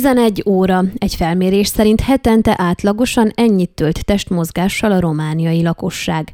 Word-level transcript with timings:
11 0.00 0.42
óra. 0.46 0.84
Egy 0.98 1.14
felmérés 1.14 1.66
szerint 1.66 2.00
hetente 2.00 2.54
átlagosan 2.58 3.32
ennyit 3.34 3.70
tölt 3.70 4.04
testmozgással 4.04 4.92
a 4.92 5.00
romániai 5.00 5.62
lakosság. 5.62 6.32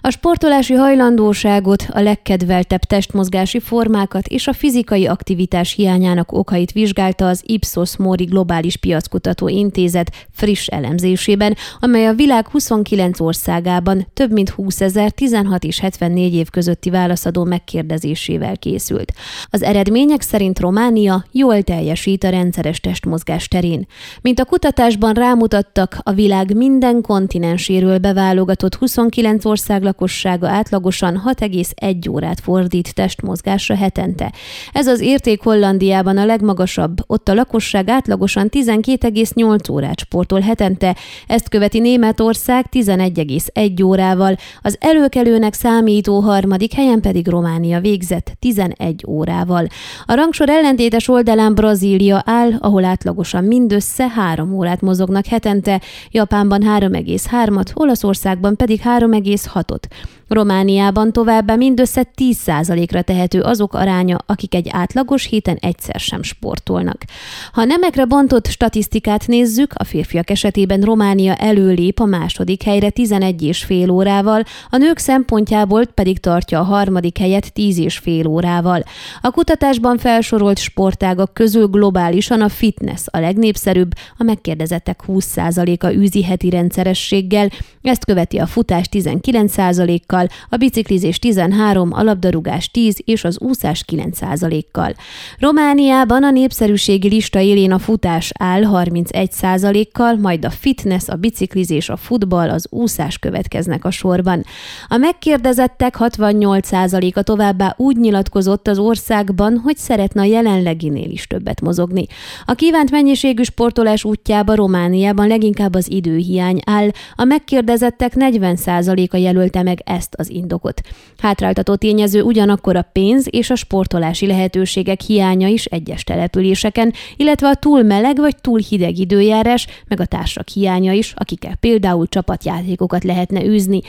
A 0.00 0.10
sportolási 0.10 0.74
hajlandóságot, 0.74 1.86
a 1.90 2.00
legkedveltebb 2.00 2.80
testmozgási 2.80 3.60
formákat 3.60 4.26
és 4.26 4.46
a 4.46 4.52
fizikai 4.52 5.06
aktivitás 5.06 5.72
hiányának 5.72 6.32
okait 6.32 6.72
vizsgálta 6.72 7.26
az 7.26 7.42
Ipsos 7.46 7.96
Mori 7.96 8.24
Globális 8.24 8.76
Piackutató 8.76 9.48
Intézet 9.48 10.26
friss 10.30 10.66
elemzésében, 10.66 11.56
amely 11.80 12.06
a 12.06 12.14
világ 12.14 12.48
29 12.48 13.20
országában 13.20 14.06
több 14.14 14.32
mint 14.32 14.50
20 14.50 14.80
ezer 14.80 15.10
16 15.10 15.64
és 15.64 15.80
74 15.80 16.34
év 16.34 16.50
közötti 16.50 16.90
válaszadó 16.90 17.44
megkérdezésével 17.44 18.56
készült. 18.56 19.12
Az 19.50 19.62
eredmények 19.62 20.20
szerint 20.20 20.60
Románia 20.60 21.24
jól 21.32 21.62
teljesít 21.62 22.24
a 22.24 22.28
rendszeres 22.28 22.80
testmozgás 22.80 23.06
terén. 23.48 23.86
Mint 24.22 24.40
a 24.40 24.44
kutatásban 24.44 25.12
rámutattak, 25.12 25.98
a 26.02 26.12
világ 26.12 26.56
minden 26.56 27.00
kontinenséről 27.00 27.98
beválogatott 27.98 28.74
29 28.74 29.44
ország 29.44 29.82
lakossága 29.82 30.48
átlagosan 30.48 31.22
6,1 31.26 32.10
órát 32.10 32.40
fordít 32.40 32.94
testmozgásra 32.94 33.76
hetente. 33.76 34.32
Ez 34.72 34.86
az 34.86 35.00
érték 35.00 35.42
Hollandiában 35.42 36.16
a 36.16 36.24
legmagasabb, 36.24 36.96
ott 37.06 37.28
a 37.28 37.34
lakosság 37.34 37.88
átlagosan 37.88 38.48
12,8 38.50 39.70
órát 39.70 39.98
sportol 39.98 40.40
hetente, 40.40 40.96
ezt 41.26 41.48
követi 41.48 41.78
Németország 41.78 42.66
11,1 42.72 43.84
órával, 43.84 44.36
az 44.62 44.76
előkelőnek 44.80 45.54
számító 45.54 46.20
harmadik 46.20 46.72
helyen 46.72 47.00
pedig 47.00 47.28
Románia 47.28 47.80
végzett 47.80 48.32
11 48.38 49.04
órával. 49.06 49.66
A 50.06 50.14
rangsor 50.14 50.48
ellentétes 50.48 51.08
oldalán 51.08 51.54
Brazília 51.54 52.22
áll, 52.24 52.52
ahol 52.60 52.84
átlagosan 52.98 53.44
mindössze 53.44 54.08
3 54.08 54.52
órát 54.52 54.80
mozognak 54.80 55.26
hetente, 55.26 55.80
Japánban 56.10 56.62
3,3-at, 56.64 57.70
Olaszországban 57.74 58.56
pedig 58.56 58.80
3,6-ot. 58.84 59.82
Romániában 60.28 61.12
továbbá 61.12 61.54
mindössze 61.54 62.06
10%-ra 62.16 63.02
tehető 63.02 63.40
azok 63.40 63.74
aránya, 63.74 64.16
akik 64.26 64.54
egy 64.54 64.68
átlagos 64.70 65.24
héten 65.24 65.56
egyszer 65.60 66.00
sem 66.00 66.22
sportolnak. 66.22 67.04
Ha 67.52 67.64
nemekre 67.64 68.04
bontott 68.04 68.46
statisztikát 68.46 69.26
nézzük, 69.26 69.72
a 69.74 69.84
férfiak 69.84 70.30
esetében 70.30 70.80
Románia 70.80 71.34
előlép 71.34 72.00
a 72.00 72.04
második 72.04 72.62
helyre 72.62 72.90
11 72.90 73.42
és 73.42 73.66
órával, 73.88 74.42
a 74.70 74.76
nők 74.76 74.98
szempontjából 74.98 75.86
pedig 75.86 76.18
tartja 76.18 76.60
a 76.60 76.64
harmadik 76.64 77.18
helyet 77.18 77.52
10 77.52 77.78
és 77.78 78.02
órával. 78.26 78.82
A 79.20 79.30
kutatásban 79.30 79.98
felsorolt 79.98 80.58
sportágak 80.58 81.34
közül 81.34 81.66
globálisan 81.66 82.40
a 82.40 82.48
fitness 82.48 82.87
a 83.06 83.18
legnépszerűbb, 83.18 83.90
a 84.16 84.22
megkérdezettek 84.22 85.00
20%-a 85.06 85.90
űzi 85.90 86.22
heti 86.22 86.50
rendszerességgel, 86.50 87.48
ezt 87.82 88.04
követi 88.04 88.38
a 88.38 88.46
futás 88.46 88.86
19%-kal, 88.90 90.26
a 90.48 90.56
biciklizés 90.56 91.18
13%, 91.22 91.90
a 91.90 92.02
labdarúgás 92.02 92.70
10 92.70 93.00
és 93.04 93.24
az 93.24 93.40
úszás 93.40 93.84
9%-kal. 93.92 94.94
Romániában 95.38 96.24
a 96.24 96.30
népszerűségi 96.30 97.08
lista 97.08 97.40
élén 97.40 97.72
a 97.72 97.78
futás 97.78 98.32
áll 98.38 98.62
31%-kal, 98.64 100.16
majd 100.16 100.44
a 100.44 100.50
fitness, 100.50 101.08
a 101.08 101.16
biciklizés, 101.16 101.88
a 101.88 101.96
futball, 101.96 102.50
az 102.50 102.66
úszás 102.70 103.18
következnek 103.18 103.84
a 103.84 103.90
sorban. 103.90 104.44
A 104.88 104.96
megkérdezettek 104.96 105.96
68%-a 105.98 107.22
továbbá 107.22 107.74
úgy 107.76 107.96
nyilatkozott 107.96 108.68
az 108.68 108.78
országban, 108.78 109.58
hogy 109.58 109.76
szeretne 109.76 110.20
a 110.20 110.24
jelenleginél 110.24 111.10
is 111.10 111.26
többet 111.26 111.60
mozogni. 111.60 112.06
A 112.44 112.54
kívánt 112.78 113.04
mennyiségű 113.04 113.42
sportolás 113.42 114.04
útjába 114.04 114.54
Romániában 114.54 115.26
leginkább 115.26 115.74
az 115.74 115.90
időhiány 115.90 116.60
áll, 116.66 116.90
a 117.14 117.24
megkérdezettek 117.24 118.12
40%-a 118.16 119.16
jelölte 119.16 119.62
meg 119.62 119.82
ezt 119.84 120.14
az 120.14 120.30
indokot. 120.30 120.80
Hátráltató 121.18 121.74
tényező 121.74 122.22
ugyanakkor 122.22 122.76
a 122.76 122.88
pénz 122.92 123.26
és 123.30 123.50
a 123.50 123.54
sportolási 123.54 124.26
lehetőségek 124.26 125.00
hiánya 125.00 125.48
is 125.48 125.64
egyes 125.64 126.04
településeken, 126.04 126.92
illetve 127.16 127.48
a 127.48 127.54
túl 127.54 127.82
meleg 127.82 128.16
vagy 128.16 128.36
túl 128.40 128.60
hideg 128.68 128.98
időjárás, 128.98 129.66
meg 129.88 130.00
a 130.00 130.06
társak 130.06 130.48
hiánya 130.48 130.92
is, 130.92 131.14
akikkel 131.16 131.54
például 131.60 132.08
csapatjátékokat 132.08 133.04
lehetne 133.04 133.44
űzni. 133.44 133.80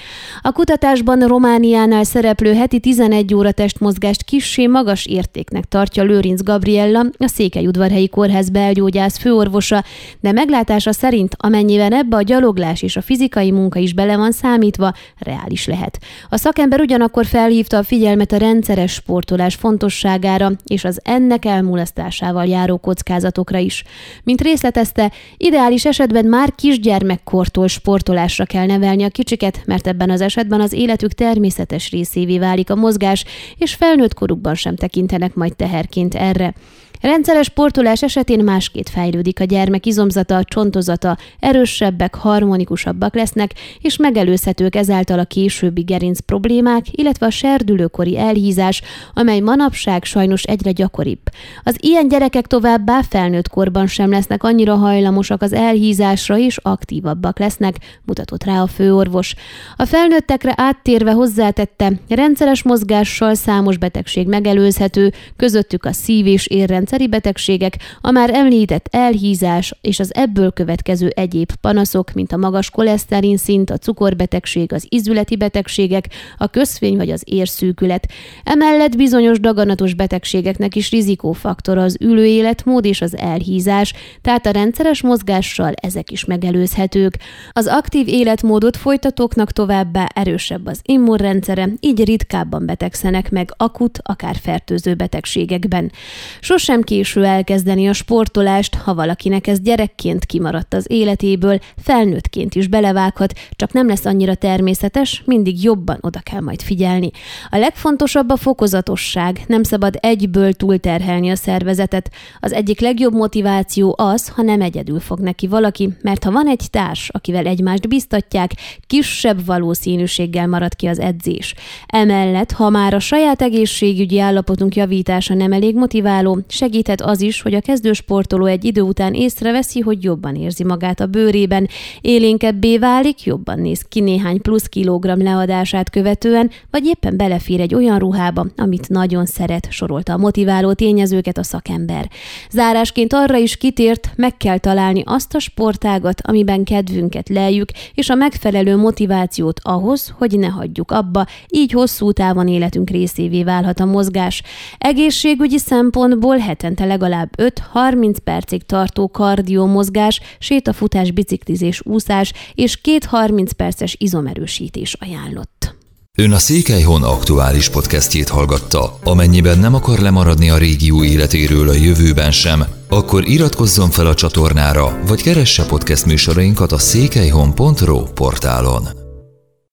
A 0.41 0.51
kutatásban 0.51 1.19
Romániánál 1.19 2.03
szereplő 2.03 2.53
heti 2.53 2.79
11 2.79 3.33
óra 3.33 3.51
testmozgást 3.51 4.23
kissé 4.23 4.67
magas 4.67 5.05
értéknek 5.05 5.63
tartja 5.63 6.03
Lőrinc 6.03 6.43
Gabriella, 6.43 7.05
a 7.17 7.27
Székelyudvarhelyi 7.27 8.07
Kórház 8.07 8.49
belgyógyász 8.69 9.17
főorvosa, 9.17 9.83
de 10.19 10.31
meglátása 10.31 10.91
szerint 10.91 11.35
amennyiben 11.37 11.93
ebbe 11.93 12.15
a 12.15 12.21
gyaloglás 12.21 12.81
és 12.81 12.95
a 12.95 13.01
fizikai 13.01 13.51
munka 13.51 13.79
is 13.79 13.93
bele 13.93 14.17
van 14.17 14.31
számítva, 14.31 14.93
reális 15.17 15.67
lehet. 15.67 15.99
A 16.29 16.37
szakember 16.37 16.79
ugyanakkor 16.79 17.25
felhívta 17.25 17.77
a 17.77 17.83
figyelmet 17.83 18.31
a 18.31 18.37
rendszeres 18.37 18.93
sportolás 18.93 19.55
fontosságára 19.55 20.51
és 20.63 20.83
az 20.83 20.99
ennek 21.03 21.45
elmulasztásával 21.45 22.45
járó 22.45 22.77
kockázatokra 22.77 23.57
is. 23.57 23.83
Mint 24.23 24.41
részletezte, 24.41 25.11
ideális 25.37 25.85
esetben 25.85 26.25
már 26.25 26.55
kisgyermekkortól 26.55 27.67
sportolásra 27.67 28.45
kell 28.45 28.65
nevelni 28.65 29.03
a 29.03 29.09
kicsiket, 29.09 29.61
mert 29.65 29.87
ebben 29.87 30.09
az 30.09 30.21
esetben 30.21 30.61
az 30.61 30.73
életük 30.73 31.13
természetes 31.13 31.91
részévé 31.91 32.37
válik 32.37 32.69
a 32.69 32.75
mozgás, 32.75 33.25
és 33.57 33.73
felnőtt 33.73 34.13
korukban 34.13 34.55
sem 34.55 34.75
tekintenek 34.75 35.33
majd 35.33 35.55
teherként 35.55 36.15
erre. 36.15 36.53
Rendszeres 37.01 37.45
sportolás 37.45 38.03
esetén 38.03 38.43
másként 38.43 38.89
fejlődik 38.89 39.39
a 39.39 39.43
gyermek 39.43 39.85
izomzata, 39.85 40.35
a 40.35 40.43
csontozata, 40.43 41.17
erősebbek, 41.39 42.15
harmonikusabbak 42.15 43.15
lesznek, 43.15 43.53
és 43.81 43.97
megelőzhetők 43.97 44.75
ezáltal 44.75 45.19
a 45.19 45.23
későbbi 45.23 45.81
gerinc 45.81 46.19
problémák, 46.19 46.85
illetve 46.91 47.25
a 47.25 47.29
serdülőkori 47.29 48.17
elhízás, 48.17 48.81
amely 49.13 49.39
manapság 49.39 50.03
sajnos 50.03 50.43
egyre 50.43 50.71
gyakoribb. 50.71 51.19
Az 51.63 51.75
ilyen 51.79 52.07
gyerekek 52.07 52.47
továbbá 52.47 53.01
felnőtt 53.01 53.47
korban 53.47 53.87
sem 53.87 54.09
lesznek 54.09 54.43
annyira 54.43 54.75
hajlamosak 54.75 55.41
az 55.41 55.53
elhízásra, 55.53 56.37
és 56.37 56.57
aktívabbak 56.57 57.39
lesznek, 57.39 57.75
mutatott 58.05 58.43
rá 58.43 58.61
a 58.61 58.67
főorvos. 58.67 59.35
A 59.75 59.85
felnőttekre 59.85 60.53
áttérve 60.55 61.11
hozzátette, 61.11 61.91
rendszeres 62.09 62.63
mozgással 62.63 63.33
számos 63.33 63.77
betegség 63.77 64.27
megelőzhető, 64.27 65.13
közöttük 65.35 65.85
a 65.85 65.93
szív- 65.93 66.27
és 66.27 66.47
érrend 66.47 66.87
rendszeri 66.89 67.09
betegségek, 67.09 67.77
a 68.01 68.11
már 68.11 68.29
említett 68.33 68.87
elhízás 68.91 69.73
és 69.81 69.99
az 69.99 70.15
ebből 70.15 70.51
következő 70.51 71.07
egyéb 71.07 71.51
panaszok, 71.61 72.13
mint 72.13 72.31
a 72.31 72.37
magas 72.37 72.69
koleszterin 72.69 73.37
szint, 73.37 73.69
a 73.69 73.77
cukorbetegség, 73.77 74.73
az 74.73 74.85
izületi 74.89 75.35
betegségek, 75.35 76.05
a 76.37 76.47
közfény 76.47 76.97
vagy 76.97 77.09
az 77.09 77.21
érszűkület. 77.25 78.11
Emellett 78.43 78.95
bizonyos 78.95 79.39
daganatos 79.39 79.93
betegségeknek 79.93 80.75
is 80.75 80.91
rizikófaktor 80.91 81.77
az 81.77 81.97
ülő 81.99 82.25
életmód 82.25 82.85
és 82.85 83.01
az 83.01 83.17
elhízás, 83.17 83.93
tehát 84.21 84.45
a 84.45 84.51
rendszeres 84.51 85.01
mozgással 85.01 85.73
ezek 85.81 86.11
is 86.11 86.25
megelőzhetők. 86.25 87.17
Az 87.51 87.67
aktív 87.67 88.07
életmódot 88.07 88.77
folytatóknak 88.77 89.51
továbbá 89.51 90.07
erősebb 90.13 90.67
az 90.67 90.79
immunrendszere, 90.83 91.69
így 91.79 92.05
ritkábban 92.05 92.65
betegszenek 92.65 93.31
meg 93.31 93.53
akut, 93.57 93.99
akár 94.03 94.35
fertőző 94.35 94.93
betegségekben. 94.93 95.91
Sosem 96.39 96.78
sem 96.79 96.97
késő 96.97 97.25
elkezdeni 97.25 97.87
a 97.87 97.93
sportolást, 97.93 98.75
ha 98.75 98.93
valakinek 98.93 99.47
ez 99.47 99.59
gyerekként 99.59 100.25
kimaradt 100.25 100.73
az 100.73 100.85
életéből, 100.87 101.59
felnőttként 101.77 102.55
is 102.55 102.67
belevághat, 102.67 103.33
csak 103.51 103.73
nem 103.73 103.87
lesz 103.87 104.05
annyira 104.05 104.35
természetes, 104.35 105.23
mindig 105.25 105.63
jobban 105.63 105.97
oda 106.01 106.19
kell 106.19 106.39
majd 106.39 106.61
figyelni. 106.61 107.11
A 107.49 107.57
legfontosabb 107.57 108.29
a 108.29 108.35
fokozatosság, 108.35 109.41
nem 109.47 109.63
szabad 109.63 109.97
egyből 109.99 110.53
túlterhelni 110.53 111.29
a 111.29 111.35
szervezetet. 111.35 112.11
Az 112.39 112.53
egyik 112.53 112.79
legjobb 112.79 113.13
motiváció 113.13 113.95
az, 113.97 114.27
ha 114.27 114.41
nem 114.41 114.61
egyedül 114.61 114.99
fog 114.99 115.19
neki 115.19 115.47
valaki, 115.47 115.89
mert 116.01 116.23
ha 116.23 116.31
van 116.31 116.47
egy 116.47 116.67
társ, 116.71 117.09
akivel 117.09 117.45
egymást 117.45 117.87
biztatják, 117.87 118.51
kisebb 118.87 119.45
valószínűséggel 119.45 120.47
marad 120.47 120.75
ki 120.75 120.87
az 120.87 120.99
edzés. 120.99 121.55
Emellett, 121.87 122.51
ha 122.51 122.69
már 122.69 122.93
a 122.93 122.99
saját 122.99 123.41
egészségügyi 123.41 124.19
állapotunk 124.19 124.75
javítása 124.75 125.33
nem 125.33 125.51
elég 125.51 125.75
motiváló, 125.75 126.39
Segíthet 126.69 127.01
az 127.01 127.21
is, 127.21 127.41
hogy 127.41 127.53
a 127.53 127.61
kezdő 127.61 127.93
sportoló 127.93 128.45
egy 128.45 128.65
idő 128.65 128.81
után 128.81 129.13
észreveszi, 129.13 129.79
hogy 129.79 130.03
jobban 130.03 130.35
érzi 130.35 130.63
magát 130.63 130.99
a 130.99 131.05
bőrében, 131.05 131.67
élénkebbé 132.01 132.77
válik, 132.77 133.23
jobban 133.23 133.59
néz 133.59 133.85
ki 133.89 133.99
néhány 133.99 134.41
plusz 134.41 134.65
kilogramm 134.65 135.21
leadását 135.21 135.89
követően, 135.89 136.49
vagy 136.71 136.85
éppen 136.85 137.17
belefér 137.17 137.59
egy 137.59 137.75
olyan 137.75 137.99
ruhába, 137.99 138.45
amit 138.57 138.89
nagyon 138.89 139.25
szeret, 139.25 139.71
sorolta 139.71 140.13
a 140.13 140.17
motiváló 140.17 140.73
tényezőket 140.73 141.37
a 141.37 141.43
szakember. 141.43 142.09
Zárásként 142.51 143.13
arra 143.13 143.37
is 143.37 143.57
kitért, 143.57 144.11
meg 144.15 144.37
kell 144.37 144.57
találni 144.57 145.03
azt 145.05 145.35
a 145.35 145.39
sportágat, 145.39 146.21
amiben 146.21 146.63
kedvünket 146.63 147.29
leljük, 147.29 147.69
és 147.93 148.09
a 148.09 148.15
megfelelő 148.15 148.75
motivációt 148.75 149.59
ahhoz, 149.63 150.13
hogy 150.17 150.39
ne 150.39 150.47
hagyjuk 150.47 150.91
abba, 150.91 151.25
így 151.47 151.71
hosszú 151.71 152.11
távon 152.11 152.47
életünk 152.47 152.89
részévé 152.89 153.43
válhat 153.43 153.79
a 153.79 153.85
mozgás. 153.85 154.43
Egészségügyi 154.77 155.57
szempontból 155.57 156.37
hetente 156.59 156.85
legalább 156.85 157.29
5-30 157.73 158.15
percig 158.23 158.65
tartó 158.65 159.09
kardiomozgás, 159.09 160.19
sétafutás, 160.39 161.11
biciklizés, 161.11 161.81
úszás 161.85 162.33
és 162.53 162.81
két 162.81 163.05
30 163.05 163.51
perces 163.51 163.95
izomerősítés 163.99 164.95
ajánlott. 164.99 165.75
Ön 166.17 166.31
a 166.31 166.37
Székelyhon 166.37 167.03
aktuális 167.03 167.69
podcastjét 167.69 168.29
hallgatta. 168.29 168.99
Amennyiben 169.03 169.59
nem 169.59 169.75
akar 169.75 169.99
lemaradni 169.99 170.49
a 170.49 170.57
régió 170.57 171.03
életéről 171.03 171.69
a 171.69 171.73
jövőben 171.73 172.31
sem, 172.31 172.63
akkor 172.89 173.27
iratkozzon 173.27 173.89
fel 173.89 174.07
a 174.07 174.13
csatornára, 174.13 174.99
vagy 175.07 175.21
keresse 175.21 175.65
podcast 175.65 176.05
műsorainkat 176.05 176.71
a 176.71 176.77
székelyhon.pro 176.77 178.03
portálon. 178.03 179.08